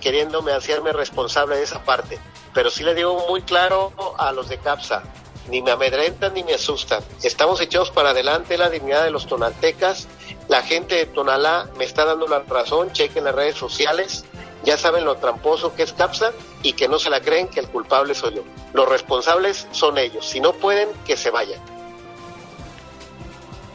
queriéndome 0.00 0.50
hacerme 0.50 0.92
responsable 0.92 1.56
de 1.56 1.62
esa 1.62 1.84
parte, 1.84 2.18
pero 2.52 2.70
sí 2.70 2.82
le 2.82 2.96
digo 2.96 3.24
muy 3.28 3.42
claro 3.42 3.92
a 4.18 4.32
los 4.32 4.48
de 4.48 4.58
CAPSA, 4.58 5.04
ni 5.48 5.62
me 5.62 5.70
amedrentan 5.70 6.34
ni 6.34 6.42
me 6.42 6.54
asustan. 6.54 7.04
Estamos 7.22 7.60
echados 7.60 7.92
para 7.92 8.10
adelante 8.10 8.58
la 8.58 8.68
dignidad 8.68 9.04
de 9.04 9.12
los 9.12 9.28
tonaltecas. 9.28 10.08
La 10.48 10.62
gente 10.62 10.96
de 10.96 11.06
Tonalá 11.06 11.70
me 11.78 11.84
está 11.84 12.04
dando 12.04 12.26
la 12.26 12.40
razón, 12.40 12.90
chequen 12.90 13.22
las 13.22 13.36
redes 13.36 13.54
sociales, 13.54 14.24
ya 14.64 14.76
saben 14.76 15.04
lo 15.04 15.18
tramposo 15.18 15.72
que 15.76 15.84
es 15.84 15.92
CAPSA 15.92 16.32
y 16.64 16.72
que 16.72 16.88
no 16.88 16.98
se 16.98 17.10
la 17.10 17.20
creen 17.20 17.46
que 17.46 17.60
el 17.60 17.68
culpable 17.68 18.16
soy 18.16 18.34
yo. 18.34 18.42
Los 18.72 18.88
responsables 18.88 19.68
son 19.70 19.98
ellos. 19.98 20.26
Si 20.26 20.40
no 20.40 20.52
pueden, 20.52 20.88
que 21.06 21.16
se 21.16 21.30
vayan. 21.30 21.77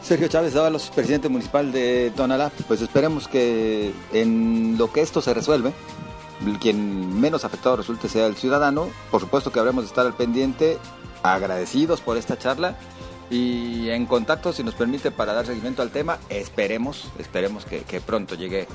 Sergio 0.04 0.28
Chávez 0.28 0.52
Dávalos, 0.52 0.90
presidente 0.94 1.30
municipal 1.30 1.72
de 1.72 2.12
Tonalá. 2.14 2.52
Pues 2.68 2.82
esperemos 2.82 3.26
que 3.26 3.90
en 4.12 4.76
lo 4.76 4.92
que 4.92 5.00
esto 5.00 5.22
se 5.22 5.32
resuelve, 5.32 5.72
quien 6.60 7.18
menos 7.18 7.46
afectado 7.46 7.76
resulte 7.76 8.10
sea 8.10 8.26
el 8.26 8.36
ciudadano. 8.36 8.90
Por 9.10 9.22
supuesto 9.22 9.50
que 9.50 9.60
habremos 9.60 9.84
de 9.84 9.88
estar 9.88 10.04
al 10.04 10.12
pendiente, 10.12 10.76
agradecidos 11.22 12.02
por 12.02 12.18
esta 12.18 12.38
charla 12.38 12.76
y 13.30 13.88
en 13.88 14.04
contacto, 14.04 14.52
si 14.52 14.62
nos 14.62 14.74
permite, 14.74 15.10
para 15.10 15.32
dar 15.32 15.46
seguimiento 15.46 15.80
al 15.80 15.90
tema. 15.90 16.18
Esperemos, 16.28 17.08
esperemos 17.18 17.64
que, 17.64 17.80
que 17.84 18.02
pronto 18.02 18.34
llegue 18.34 18.68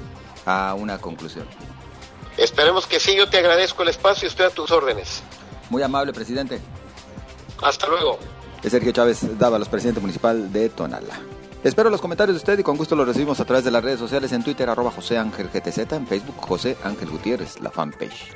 a 0.48 0.74
una 0.74 0.98
conclusión. 0.98 1.46
Esperemos 2.38 2.88
que 2.88 3.00
sí, 3.00 3.16
yo 3.16 3.30
te 3.30 3.38
agradezco 3.38 3.84
el 3.84 3.90
espacio 3.90 4.26
y 4.26 4.30
estoy 4.30 4.48
a 4.48 4.50
tus 4.50 4.72
órdenes. 4.72 5.22
Muy 5.70 5.84
amable, 5.84 6.12
presidente. 6.12 6.60
Hasta 7.62 7.86
luego. 7.86 8.18
Es 8.62 8.72
Sergio 8.72 8.92
Chávez 8.92 9.40
Dávalos, 9.40 9.70
presidente 9.70 10.02
municipal 10.02 10.52
de 10.52 10.68
Tonala. 10.68 11.22
Espero 11.64 11.90
los 11.90 12.02
comentarios 12.02 12.36
de 12.36 12.40
usted 12.40 12.60
y 12.60 12.64
con 12.64 12.76
gusto 12.76 12.94
los 12.96 13.08
recibimos 13.08 13.40
a 13.40 13.46
través 13.46 13.64
de 13.64 13.72
las 13.72 13.82
redes 13.82 14.00
sociales 14.00 14.34
en 14.34 14.44
Twitter, 14.44 14.70
arroba 14.70 14.92
José 14.92 15.18
Ángel 15.18 15.50
GTZ, 15.54 15.94
en 15.94 16.06
Facebook 16.06 16.36
José 16.38 16.76
Ángel 16.84 17.10
Gutiérrez, 17.10 17.62
la 17.62 17.72
fanpage. 17.72 18.36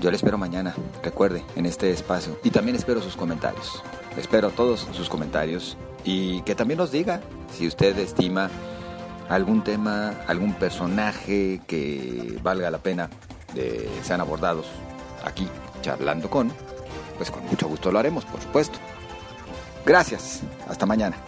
Yo 0.00 0.10
le 0.10 0.16
espero 0.16 0.36
mañana, 0.36 0.74
recuerde, 1.02 1.44
en 1.54 1.66
este 1.66 1.90
espacio. 1.92 2.40
Y 2.42 2.50
también 2.50 2.76
espero 2.76 3.00
sus 3.00 3.14
comentarios. 3.14 3.82
Espero 4.16 4.50
todos 4.50 4.88
sus 4.92 5.08
comentarios 5.08 5.76
y 6.04 6.42
que 6.42 6.56
también 6.56 6.78
nos 6.78 6.90
diga 6.90 7.20
si 7.56 7.68
usted 7.68 7.96
estima 7.98 8.50
algún 9.28 9.62
tema, 9.62 10.14
algún 10.26 10.54
personaje 10.54 11.60
que 11.68 12.38
valga 12.42 12.68
la 12.70 12.78
pena 12.78 13.10
de 13.54 13.88
sean 14.02 14.20
abordados 14.20 14.66
aquí 15.24 15.46
charlando 15.82 16.28
con, 16.28 16.52
pues 17.20 17.30
con 17.30 17.44
mucho 17.44 17.68
gusto 17.68 17.92
lo 17.92 17.98
haremos, 17.98 18.24
por 18.24 18.40
supuesto. 18.40 18.78
Gracias, 19.84 20.40
hasta 20.66 20.86
mañana. 20.86 21.18